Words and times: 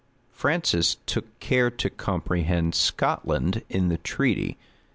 Francis 0.31 0.97
took 1.05 1.39
care 1.39 1.69
to 1.69 1.87
comprehend 1.87 2.73
Scotland 2.73 3.61
in 3.69 3.89
the 3.89 3.99
treaty. 3.99 4.57